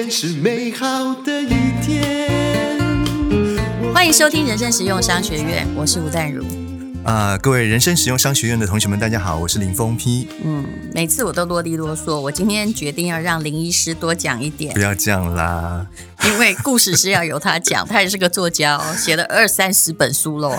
[0.00, 1.48] 天是美好的一
[1.82, 2.78] 天。
[3.92, 6.42] 欢迎收听人生实用商学院，我是吴淡如。
[7.04, 10.26] 啊、呃，各位人生实用商学院的同学们，大家好，我是林峰批。
[10.42, 10.64] 嗯，
[10.94, 14.72] 每次我都啰里啰嗦，我今天决定要让林医师多讲一点。
[14.72, 15.86] 不要这样啦，
[16.24, 20.58] 因为故事是要由他讲，他也是个作家哦，写了二三十本书喽。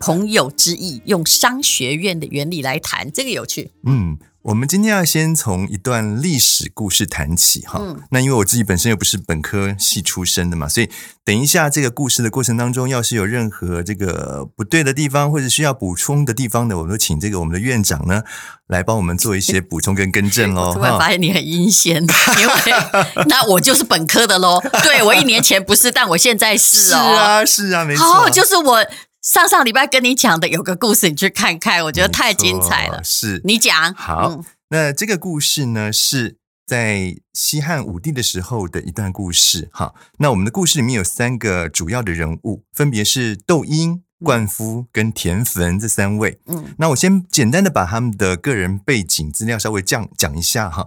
[0.00, 3.72] 朋友之意，用商学院的原理来谈，这个有趣。
[3.84, 4.16] 嗯。
[4.44, 10.90] 我们今天要先从一段历史故事谈起哈，嗯、那因为我自己本身又不是本科系出身的嘛，所以
[11.24, 18.22] 等一下这个故事的过程当中，要是有任何这个不对的地方或者需要补充的地方的，我们都请这个我们的院长呢
[18.66, 20.74] 来帮我们做一些补充跟更正喽。
[20.76, 22.02] 突然发现你很阴险，
[22.38, 22.54] 因为
[23.26, 28.84] 那我就是本科的喽，对，我一年前不是，但我现在是哦， 是啊是啊，没错，好，就是我。
[29.24, 33.02] 上上礼拜跟你讲的有个故事，你去看看，我觉得太精彩了。
[33.02, 33.94] 是，你讲。
[33.94, 39.70] 好，嗯、那这个故事呢，是在西汉武帝的时候的一段故事。
[39.72, 46.38] 哈，那我们的故事里面有三个主要的人物，分别是窦婴、灌夫跟田汾这三位。
[46.44, 50.86] 嗯，那我先简单的把他们的个人背景资料稍微讲讲一下哈。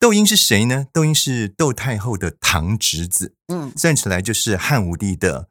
[0.00, 0.86] 窦婴是谁呢？
[0.90, 3.34] 窦婴是窦太后的堂侄子。
[3.48, 5.50] 嗯，算起来就是汉武帝的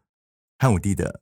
[0.58, 1.21] 汉武帝的。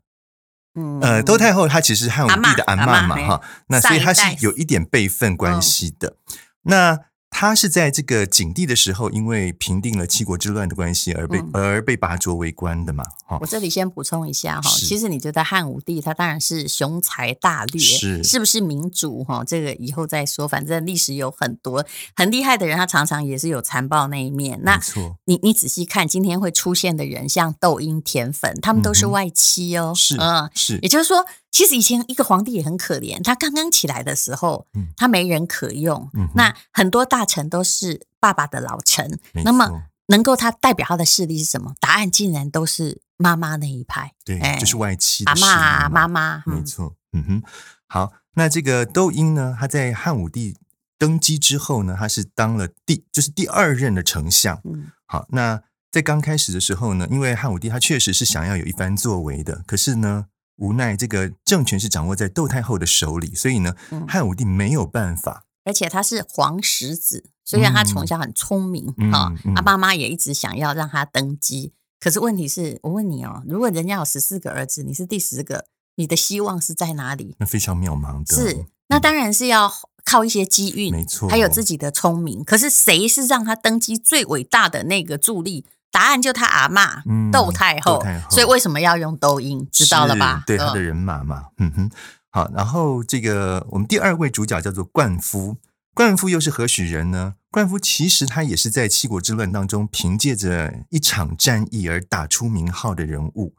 [0.76, 6.08] 嗯，呃，窦太后她其实是汉武帝的阿妈嘛，哈，那所以她是有一点辈分关系的。
[6.10, 6.16] 哦、
[6.64, 7.00] 那
[7.42, 13.40] 她是在这个景帝的时候，因为平定了七国之乱的关系而被、嗯、而被拔擢为官的嘛，哈。
[13.42, 19.44] 我这里先补充一下哈，其实你觉得汉武帝他当然是雄才大略，是是不是民主哈？
[19.44, 21.84] 这个以后再说，反正历史有很多
[22.16, 24.60] 很厉害的人，他常常也是有残暴那一面。
[24.62, 31.26] 那错，你你仔细看今天会出现的人，像窦婴、田粉，他们都是外戚哦，是嗯是，也就是说。
[31.52, 36.10] 其实以前一个皇帝也很可怜，他刚刚起来的时候，他没人可用。
[36.14, 39.70] 嗯、那很多大臣都是爸爸的老臣，那么
[40.08, 41.76] 能够他代表他的势力是什么？
[41.82, 46.44] 答案竟然都是妈妈那一派，对，哎、就是外戚阿妈妈妈。
[46.46, 47.44] 没错，嗯哼。
[47.88, 50.56] 好，那这个窦婴呢，他在汉武帝
[50.98, 54.62] 登基之后呢，他是当了第就是第二任的丞相。
[54.64, 55.62] 嗯，好，那
[55.92, 60.28] 在刚开始的时候呢，因为汉武帝他确实是想要有一番作为的，可是呢。
[60.58, 63.76] 无奈，这个政权是掌握在窦太后的手里，所以呢，
[64.08, 65.46] 汉武帝没有办法。
[65.64, 71.74] 而且他是皇十子，虽然他从小很聪明啊，他妈妈也一直想要让他登基。
[72.00, 75.66] 可是问题是我问你哦，如果人家有十四个儿子，你是第十个，
[75.98, 77.36] 你的希望是在哪里？
[77.38, 78.36] 那非常渺茫的。
[78.36, 79.72] 是，那当然是要
[80.04, 82.44] 靠一些机运，没错，还有自己的聪明。
[82.44, 85.66] 可是谁是让他登基最伟大的那个助力？
[85.92, 89.68] 答案就他阿嬷窦太后，太后，所以为什么要用窦婴？
[89.72, 90.44] 知道了吧？
[90.48, 91.92] 对，他的人马嘛，嗯哼。
[92.34, 95.58] 好，然后这个我们第二位主角叫做灌夫，
[95.94, 97.36] 灌夫又是何许人呢？
[97.50, 103.54] 灌夫其实他也是在七国之乱当中凭借着一场战役而打出名号的人物。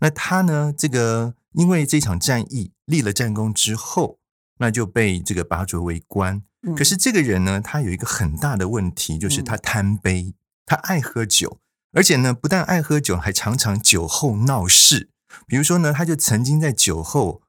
[0.00, 4.18] 那他呢，这个因为这场战役立了战功之后，
[4.58, 6.42] 那就被这个拔擢为官。
[6.76, 11.60] 可是这个人呢，他有一个很大的问题，就是他贪杯，他爱喝酒。
[11.96, 15.08] 而且呢，不但爱喝酒，还常常酒后闹事。
[15.46, 17.40] 比如说呢，他就曾经在酒后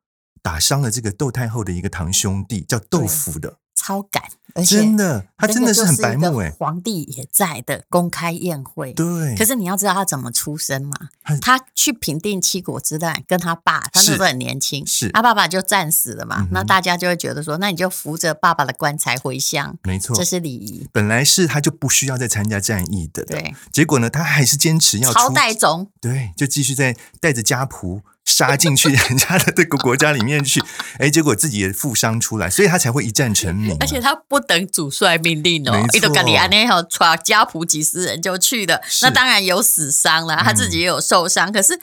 [0.42, 3.60] 打伤了这个窦太后的一个堂兄弟，叫窦福的。
[3.88, 4.22] 超感，
[4.54, 6.52] 而且真的，他真的是很白目哎！
[6.60, 9.34] 皇帝也在的公开宴会，对。
[9.38, 10.92] 可是你要知道他怎么出身嘛？
[11.40, 16.46] 他去平定七国之乱，跟他爸，他那时候很年轻，是他爸爸就战死了嘛。
[16.52, 20.86] 那大家就会觉得说，那你就扶着爸爸的棺材回乡，没错，这是礼仪。
[20.92, 23.56] 本来是他就不需要再参加战役的，对。
[23.72, 28.02] 结果呢，他还是坚持要朝代总，对，就继续在带着家仆。
[28.28, 30.62] 杀进去 人家的这个国家里面去，
[31.00, 33.78] 哎，结果自己也负伤出来，所以他才会一战成名啊。
[33.80, 41.50] 而且他不等主帅命令哦，伊都咖喱安内哈，抓家仆几十人就去了，那当然有死伤了，他自己也有受伤。
[41.50, 41.80] 嗯、可是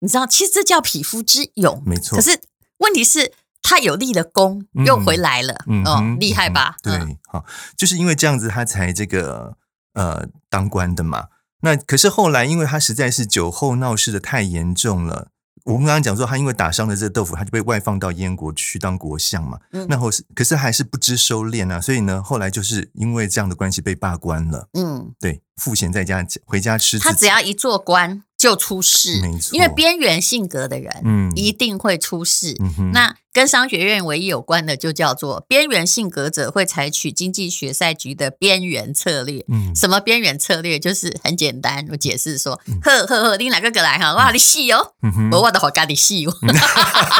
[0.00, 2.16] 你知道，其实这叫匹夫之勇，没错。
[2.16, 2.38] 可是
[2.78, 6.76] 问题是，他有立了功，又回来了，嗯、哦，厉害吧？
[6.82, 7.44] 嗯、对，好，
[7.76, 9.56] 就是因为这样子，他才这个
[9.94, 11.28] 呃当官的嘛。
[11.62, 15.28] 那可是后来，因为他实在是酒后闹事的太严重了。
[15.66, 19.58] 我们刚刚讲说，他因为打伤了这个豆腐，他就被外放到燕国去当国相嘛。
[19.72, 24.68] 嗯、那后是，可是还是不知收敛啊，所以呢，后来就是因为这样的关系被罢官了。
[24.74, 26.98] 嗯，对，赋闲在家，回家吃。
[26.98, 28.22] 他只要一做官。
[28.38, 32.54] 就出事，没错，因为边缘性格的人，嗯，一定会出事。
[32.60, 39.44] 嗯哼，那跟商学院唯一有关的，就叫做边缘性格者会采取经济学赛局的边缘策略。
[39.48, 40.78] 嗯，什么边缘策略？
[40.78, 44.14] 就是很简单，我解释说，呵呵呵，你哪个过来哈？
[44.14, 44.92] 哇，你戏哦，
[45.30, 46.34] 我我的好干你戏哦，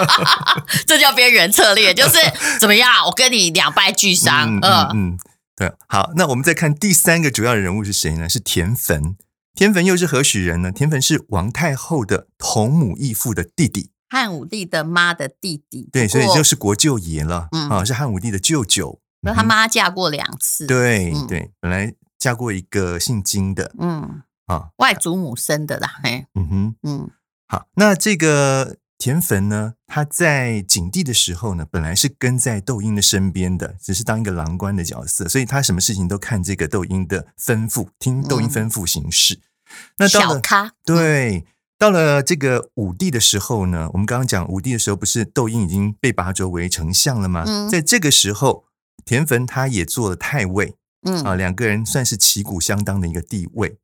[0.89, 2.17] 这叫边缘策略，就是
[2.59, 3.05] 怎么样？
[3.05, 4.59] 我跟你两败俱伤。
[4.63, 5.19] 嗯嗯，
[5.55, 5.71] 对。
[5.87, 8.27] 好，那我们再看第三个主要的人物是谁呢？
[8.27, 9.17] 是田汾。
[9.55, 10.73] 田汾又是何许人呢？
[10.73, 15.89] 田汾是王太后的同母异父的弟弟，汉武帝的妈的弟弟。
[15.93, 17.49] 对，所以就是国舅爷了。
[17.53, 19.01] 嗯啊，是汉武帝的舅舅。
[19.21, 20.67] 那、嗯、他妈嫁过两次。
[20.67, 23.73] 对、嗯、对，本来嫁过一个姓金的。
[23.79, 26.01] 嗯啊，外祖母生的啦。
[26.03, 27.11] 嘿，嗯哼，嗯，
[27.47, 28.77] 好，那这个。
[28.99, 39.35] 田汾呢，他在景帝的时候呢，本来是跟在窦婴的身边的，只是当一个郎官的角色，所以他什么事情都看这个窦婴的吩咐，听窦婴吩咐行事。
[39.35, 39.41] 嗯、
[39.99, 41.45] 那到了小咖，对，
[41.79, 47.45] 到了这个武帝的时候呢，我们刚刚讲武帝的时候，不是窦婴已经被拔擢为丞相了吗？
[47.47, 48.65] 嗯、在这个时候，
[49.05, 53.77] 田汾他也做了太尉，嗯啊，两个人算是旗鼓相当的一个地位。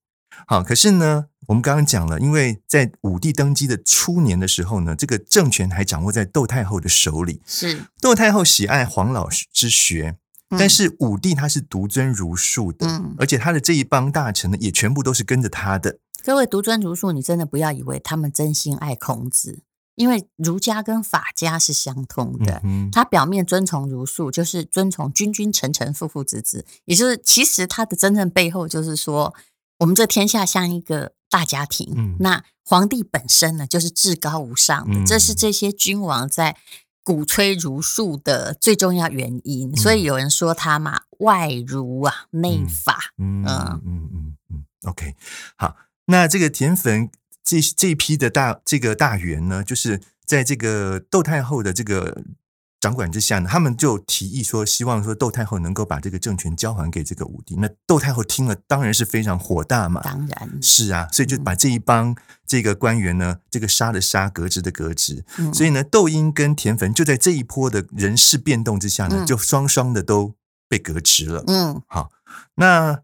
[0.47, 7.43] 好，可是呢，我们刚刚讲了，因为在武帝登基的初年的时候呢，这个政权还掌握在窦太后的手里。
[7.47, 10.17] 是窦太后喜爱黄老之学，
[10.49, 15.99] 但是武帝他是独尊儒术的，嗯、而且他的这一帮大臣呢，也全部都是跟着他的。
[16.25, 19.63] 各位独尊儒术，你真的不要以为他们真心爱孔子，
[19.95, 22.61] 因为儒家跟法家是相通的。
[22.65, 29.35] 嗯、他表面遵从儒术，就是遵从君君臣臣父父子子，也就是其实他的真正背后就是说。
[29.79, 36.57] 我们这天下像一个大家庭，嗯、那皇帝本身呢，就是至高无上的，嗯、这是这些君王在
[37.03, 39.73] 鼓吹儒术的最重要原因。
[39.73, 42.97] 嗯、所以有人说他嘛，外儒啊，内法。
[43.19, 44.65] 嗯嗯嗯嗯嗯。
[44.85, 45.17] OK，
[45.57, 45.75] 好，
[46.07, 47.11] 那这个田汾
[47.45, 52.23] 这这一批的大这个大员呢，就是在这个窦太后的这个。
[52.83, 57.55] 掌管之下呢，他们就提议说，希望说窦太后能够把这个政权交还给这个武帝。
[57.55, 60.01] 那窦太后听了，当然是非常火大嘛。
[60.03, 65.25] 当然是啊，所以就把这一帮这个官员呢，这个杀的杀，革职的革职。
[65.39, 70.35] 嗯、所以呢，窦婴跟田汾就在这一波的人事变动之下呢，嗯、就双双的都
[70.69, 71.45] 被革职了。
[71.47, 72.11] 嗯，好，
[72.57, 73.01] 那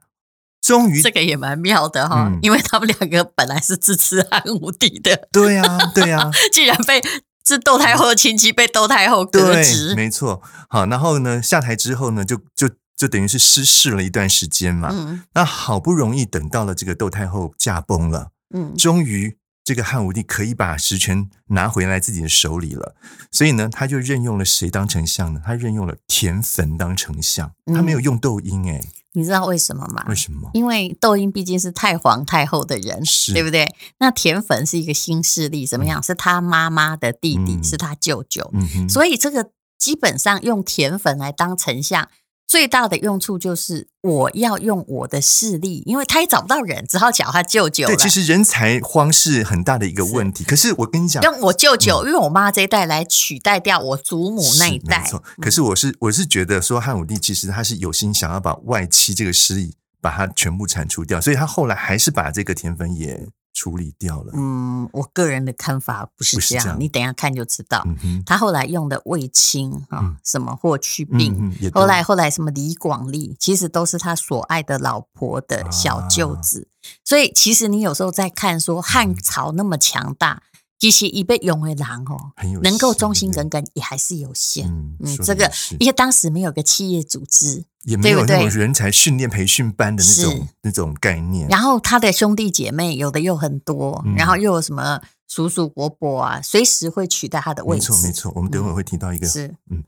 [0.61, 5.29] 终于这个也蛮妙的哈，嗯、因为他们两个本来是支持汉武帝的。
[5.33, 7.03] 对呀、啊，对呀、啊， 既然被。
[7.47, 10.43] 是窦太后的亲戚被窦太后革职，没错。
[10.69, 14.91] 好，然后呢，下台之后呢，就就就等于是失势了一段时间嘛。
[14.93, 22.95] 嗯，那好不容易等到了这个窦太后驾崩了，嗯，终于这个汉武帝可以把实权拿回来自己的手里了。
[23.33, 25.41] 所以呢，他就任用了谁当丞相呢？
[25.43, 28.83] 他任用了田汾当丞相，他没有用窦婴哎。
[29.13, 30.05] 你知道为什么吗？
[30.09, 30.51] 为什么？
[30.55, 33.03] 因为窦婴毕竟是太皇太后的人，
[33.33, 33.75] 对不对？
[33.99, 36.01] 那田汾是一个新势力，怎么样？
[36.01, 42.09] 嗯、是他妈妈的弟弟，嗯、是他舅舅，嗯、所以这个基本上用田汾来当丞相。
[42.49, 47.87] 最大的用处就是我要用我的势力，因为他也找不到人，只好找他舅舅。
[47.87, 50.45] 对，其实人才荒是很大的一个问题。
[50.45, 55.03] 是可是我跟你讲，用我舅舅，嗯、因为我妈这一代来取代掉我祖母那一代。
[55.03, 63.29] 没错，可是我是我是觉得说汉武帝其实他是有心想要把外戚这个势力把它全部铲除掉，所以他后来还是把这个田汾也。
[63.59, 64.33] 处理掉了。
[64.37, 67.83] 嗯，我个人的看法不是这样，这样你等一下看就知道。
[68.05, 76.69] 嗯、他后来用的卫青啊，嗯、什么霍去病，嗯、后来后来什么李广利，其实都是他所爱的老婆的小舅子。
[76.71, 80.48] 啊、所以其实你有时候在看说汉朝那么强大，嗯、
[80.79, 82.33] 其实一被用为狼哦，
[82.63, 84.69] 能够忠心耿耿也还是有限。
[84.69, 87.65] 嗯，嗯这个因为当时没有个企业组织。
[87.85, 91.49] 也没有那种人才训练培训班的那种那种概念。
[91.49, 97.91] 然后他的兄弟姐妹有的又很多，嗯、然后又有什么叔叔伯伯啊，随时会取代他的位置。
[97.93, 99.27] 没错没错，我们等会会提到一个。
[99.27, 99.85] 嗯、是嗯，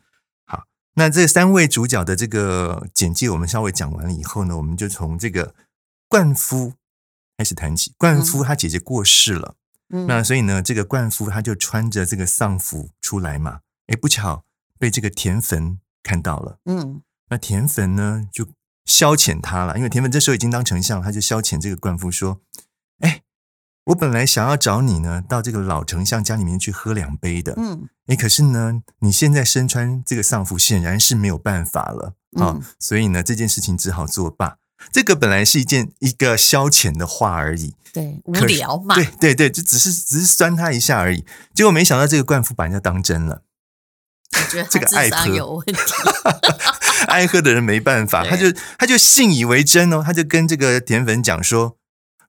[0.47, 0.63] 好，
[0.95, 5.53] 那这三位主角的这个简介我们稍微讲完了以后呢，我们就从这个
[6.09, 6.73] 灌夫
[7.37, 7.93] 开始谈起。
[7.99, 9.57] 灌夫他姐姐过世了，
[9.91, 14.45] 嗯、那所以呢，这个灌夫他就穿着这个丧服出来嘛，哎，不巧
[14.79, 17.03] 被这个田汾看到了，嗯。
[17.33, 18.49] 那田汾呢，就
[18.87, 22.41] 消遣他了，因为田汾这时候已经当丞相，他就消遣这个灌夫说
[22.99, 23.23] ：“哎，
[23.85, 34.57] 我本来想要找你呢，到这个老丞相家里面去喝两杯的，嗯，哎，可是呢，你现在身穿这个丧服，显然是没有办法了啊，嗯，所以呢，这件事情只好作罢。
[34.93, 43.43] 这个本来是一件一个消遣的话而已，对，无聊嘛，对对对，就只是只是酸他一下而已，结果没想到这个冠夫把人家当真了。”
[44.33, 45.83] 我觉得这个爱喝有问题，
[47.09, 48.47] 爱喝的人没办法，他就
[48.79, 51.77] 他就信以为真哦，他就跟这个甜粉讲说：“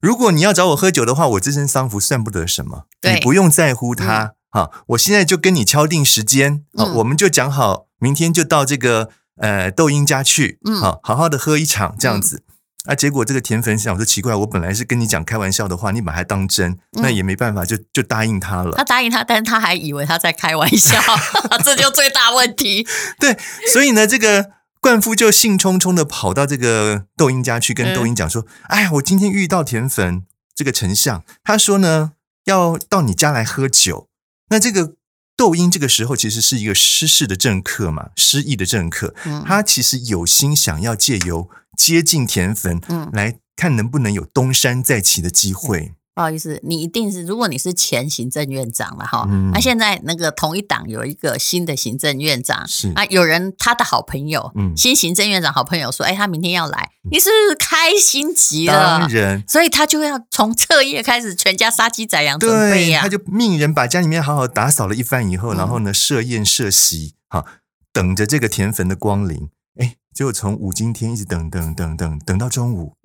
[0.02, 4.34] 如果你要找我喝酒的话，我这身丧服算不得什么，你不用在乎他。
[4.50, 12.38] 好、嗯，我现在就跟你敲定时间，嗯、我们就讲好，明天就到这个呃窦婴家去，嗯，好好好的喝一场这样子。
[12.38, 12.44] 嗯”
[12.86, 12.96] 啊！
[12.96, 18.72] 结果这个田汾想说奇怪，我本来是跟你讲开玩笑的话，你把它当真，那也没办法，就就答应他了。
[18.76, 21.00] 他答应他，但是他还以为他在开玩笑，
[21.64, 22.88] 这就最大问题。
[23.20, 23.38] 对，
[23.72, 30.24] 所以呢，这个灌夫就兴冲冲的跑到这个窦婴家去，跟窦婴讲说：“嗯、哎呀，我今天遇到田汾，
[30.56, 32.14] 这个丞相，他说呢，
[32.46, 34.08] 要到你家来喝酒。
[34.50, 34.96] 那这个
[35.42, 45.94] 窦婴这个时候其实是一个失势的政客嘛，失意的政客，他其实有心想要借由接近田汾，嗯，来看能不能有东山再起的机会。
[46.14, 58.74] 不好意思，你一定是，如果你是前行政院长了哈，那、嗯啊、现在那个同一党有一个新的行政院长，是啊，有人他的好朋友，嗯，新行政院长好朋友说，哎，他明天要来，你是不是开心极了？
[58.74, 67.46] 当然，所以他就要从彻夜开始，全家杀鸡宰羊准备呀、啊，他就命人把家里面好好打扫了一番以后，嗯、然后呢设宴设席，哈，
[67.94, 69.48] 等着这个田汾的光临。
[69.80, 72.98] 哎，结果从五今天一直等等等等等到中午，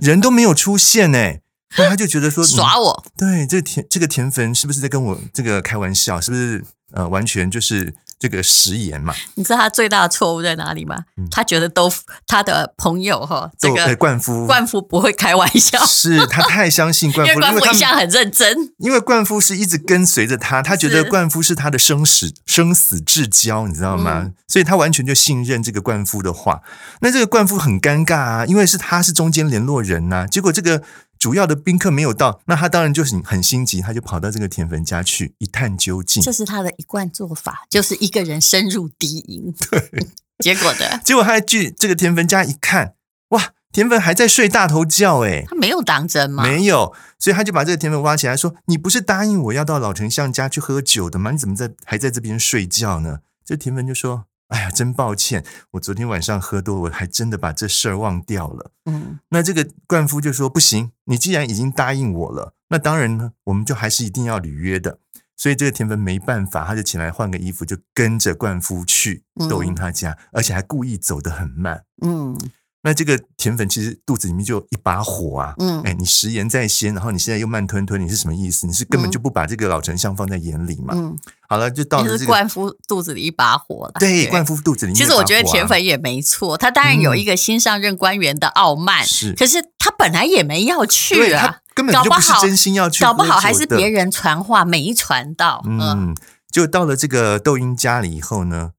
[0.00, 1.40] 人都没有出现哎。
[1.76, 6.20] 那他就觉得说 耍我，对这田这个田汾是不是在跟我这个开玩笑？
[6.20, 9.14] 是不是呃完全就是这个食言嘛？
[9.34, 10.96] 你知道他最大的错误在哪里吗？
[11.16, 11.90] 嗯、他觉得都
[12.26, 24.22] 他的朋友哈，这个冠夫冠夫不会开玩笑，是他太相信冠夫，因为冠夫一向很认真，因为冠夫是一直跟随着他，他觉得冠夫是他的生死生死至交，你知道吗？
[24.24, 26.60] 嗯、所以他完全就信任这个冠夫的话。
[27.00, 30.82] 那这个冠夫很尴尬啊，因为是他是中间联络人呐、啊，结果这个。
[31.22, 36.20] 主要的宾客没有到，那他当然就是很心急，他就跑到这个田汾家去一探究竟。
[36.20, 39.54] 这是他的一贯做法，就是一个人深入敌营。
[39.70, 40.08] 对，
[40.40, 42.94] 结果的结果他去这个田汾家一看，
[43.28, 46.42] 哇，田汾还在睡大头觉，哎，他没有当真吗？
[46.42, 51.30] 没有，所以他就把这个田汾挖起来，说：“你不是答应我要到老丞相家去喝酒的吗？
[51.30, 54.24] 你怎么在还在这边睡觉呢？”这田汾就说。
[54.52, 55.42] 哎呀，真抱歉，
[55.72, 58.70] 我昨天晚上喝多，我还真的把这事儿忘掉了。
[58.84, 64.98] 嗯，那这个冠夫就说不行，你既然已经答应我了，那当然呢，我们就还是一定要履约的。
[65.38, 71.84] 所以这个田汾没办法，他就起来换个衣服，就跟着冠夫去窦婴他家，嗯、而且还故意走得很慢。
[72.02, 72.38] 嗯。
[72.84, 78.66] 那这个甜粉其实肚子里面就有一把火啊，嗯，哎，你食言在先，然后你现在又慢吞吞，你是什么意思？
[78.66, 80.92] 你是根本就不把这个老丞相放在眼里嘛？
[80.96, 81.16] 嗯，
[81.48, 83.92] 好了，就到了这个冠夫肚子里一把火了。
[84.00, 84.96] 对，灌夫肚子里面。
[85.00, 95.62] 其实我觉得甜粉也没错，他当然有一个新上任官员的傲慢，是，可是他本来也没要去啊，根本就不是真心要去，搞不好还是别人传话没传到。
[95.66, 96.16] 嗯，
[96.50, 98.72] 就到了这个窦婴家里以后呢，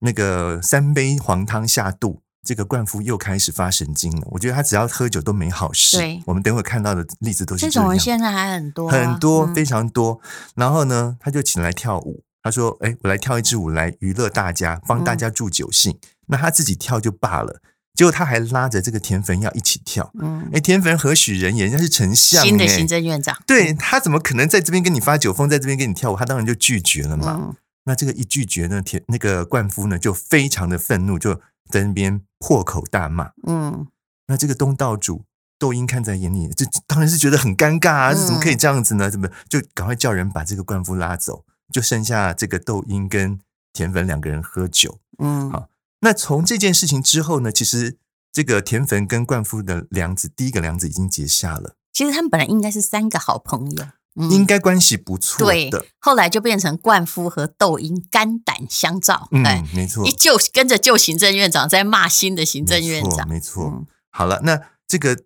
[0.00, 2.22] 那个三杯黄汤下肚。
[2.42, 4.26] 这个冠夫又开始发神经了。
[4.30, 5.98] 我觉得他只要喝酒都没好事。
[5.98, 10.20] 对，我们等会看到的例子都是这种人现在还很多，很多，非常多。
[10.54, 12.24] 然后呢，他就请来跳舞。
[12.42, 17.60] 他说：“哎，我来跳一支舞来娱乐大家，帮大家助酒兴。”那他自己跳就罢了，
[17.94, 20.10] 结果他还拉着这个田汾要一起跳。
[20.18, 21.64] 嗯，哎，田汾何许人也？
[21.64, 23.36] 人家是丞相，新的行政院长。
[23.46, 26.16] 对，他怎么可能在这边跟你发酒疯，在这边跟你跳舞？
[26.16, 27.54] 他当然就拒绝了嘛。
[27.84, 31.38] 那这个一拒绝呢，田那个冠夫呢就非常的愤怒，就。
[31.70, 33.86] 在那边破口大骂，嗯，
[34.26, 35.22] 那这个东道主
[35.58, 38.14] 窦婴看在眼里，这当然是觉得很尴尬啊！
[38.14, 39.08] 这怎么可以这样子呢？
[39.10, 43.38] 怎么就赶快叫人把这个灌夫拉走，就剩下这个窦婴跟
[43.72, 45.68] 田汾两个人喝酒，嗯，好。
[46.00, 47.98] 那从这件事情之后呢，其实
[48.32, 51.76] 这个田汾跟灌夫的梁子，第一个梁子已经结下了。
[51.92, 53.84] 其实他们本来应该是三个好朋友。
[54.14, 59.28] 应该关系不错的，对，后来就变成冠夫和窦婴肝胆相照。
[59.30, 63.64] 嗯，没错，一旧跟着旧行政院长在骂新的行政院长，没错。
[63.64, 65.24] 没错嗯、好了，那这个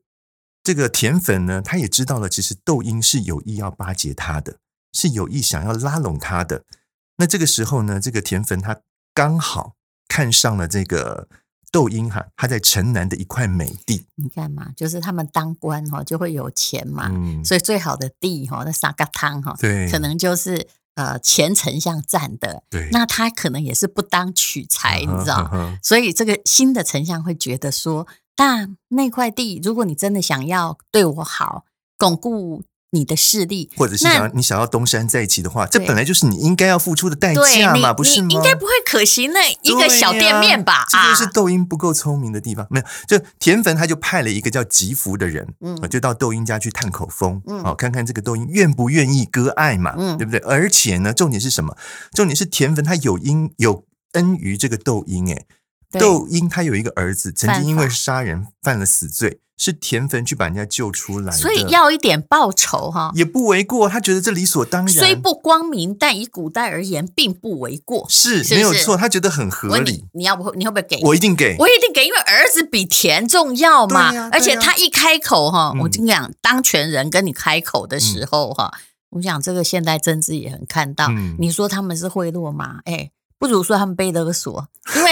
[0.62, 4.58] 这个田粉呢，他也知道了，其实窦婴是有意要巴结他的，
[4.92, 6.64] 是有意想要拉拢他的。
[7.16, 8.80] 那这个时候呢，这个田粉他
[9.14, 9.74] 刚好
[10.08, 11.28] 看上了这个。
[11.74, 31.64] 窦婴哈，他在城南的一块美地，你看嘛，就是他们当官哈就会有钱嘛，嗯、所以最好的地哈，那沙嘎汤哈，对，可能就是呃前丞相占的，对，那他可能也是不当取材，你知道，啊啊、所以这个新的丞相会觉得说，那那块地，如果你真的想要对我好，
[31.98, 32.62] 巩固。
[32.94, 38.28] 你的势力，或者是想你想要东山再起的话，这本来就是你应该要付出的代价嘛，不是吗？
[38.30, 40.86] 应该不会可惜那一个小店面吧？
[40.88, 42.66] 这就是窦婴不够聪明的地方。
[42.70, 50.38] 没有，就田汾他就派了一个叫吉福的人，嗯，就到窦婴家去探口风，嗯，好看看这个窦婴愿不愿意割爱嘛，嗯，对不对？
[50.40, 51.76] 而且呢，重点是什么？
[52.12, 55.44] 重点是田汾他有因有恩于这个窦婴，哎，
[56.00, 59.40] 窦婴他有一个儿子，曾经因为杀人犯了死罪。
[59.56, 63.88] 是田汾去把人家救出来，所以要一点报酬哈，也不为过。
[63.88, 68.04] 他觉得这理所当然，虽不光明，但以古代而言，并不为过。
[68.10, 69.92] 是，没有错，他觉得很合理。
[69.92, 71.00] 你，你要不你会不会给？
[71.04, 74.12] 我一定给，我一定给，因为儿子比田重要嘛。
[74.12, 81.06] 啊啊、而且他一开口哈，嗯、我跟你讲，当权人跟你开口的时候哈，嗯、我想这个现代政治也很看到。
[81.10, 82.80] 嗯、你说他们是贿赂吗？
[82.86, 83.12] 哎。
[83.44, 85.10] 不如说他们被勒索，因为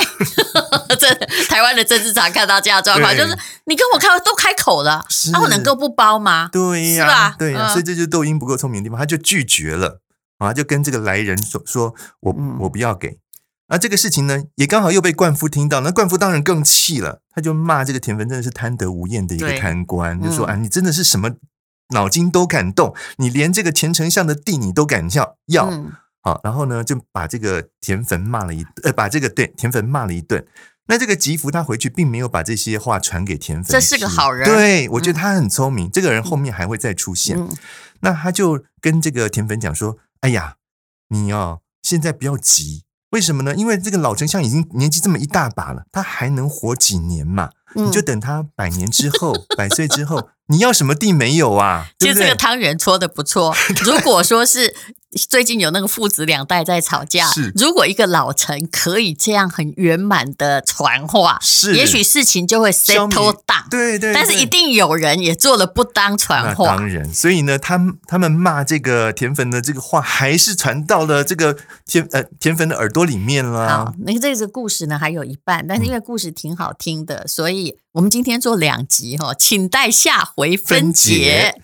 [0.99, 1.15] 这
[1.51, 6.49] 台湾的政治常看到这样状况，就是你跟我开都开口了，那我能够不包吗？
[6.51, 7.37] 对呀？
[7.39, 10.01] 对呀，所以这就是窦婴不够聪明的地方，他就拒绝了。
[10.39, 13.19] 啊，就跟这个来人说：“说我我不要给。”
[13.69, 21.33] 那这个事情呢，也刚好又被冠夫听到，那冠夫当然更气了，他就骂这个田汾真的是贪得无厌的一个贪官，就说：“啊，你真的是什么
[21.91, 25.71] 脑筋都敢动，你连这个前丞相的地你都敢要要。”
[26.23, 30.47] 好，然后呢，就把这个田汾骂了一呃，把这个对田汾骂了一顿。
[30.87, 34.49] 那这个吉福他回去并没有把这些话传给田汾，这是个好人。
[34.49, 37.39] 对，我觉得他很聪明，嗯、这个人后面还会再出现。
[37.39, 37.57] 嗯、
[38.01, 40.57] 那他就跟这个田汾讲说：“哎呀，
[41.09, 43.55] 你哦，现在不要急，为什么呢？
[43.55, 47.51] 因为这个老丞相已经年纪这么一大把了，他还能活几年嘛？
[47.75, 51.89] 嗯、你就等他百年之后，百岁之后，你要什么地没有啊？
[51.99, 53.57] 其实这个汤圆搓的不错。
[53.85, 54.75] 如果说是。
[55.29, 63.69] 最近有那个父子两代在吵架，是如果一个老臣可以这样很圆满的传话，是也许事情就会 settle down。
[63.71, 66.77] 对，对对，但是一定有人也做了不当传话。
[66.77, 73.69] 当然，所以呢，他他们骂这个田汾的这个话，还是传到了这个田呃田汾的耳朵里面了。
[73.69, 81.13] 好，那个这个故事呢还有一半，但是因为故事挺好听的，嗯、所以我们今天做两集哈，请待下回分解。
[81.13, 81.55] 分解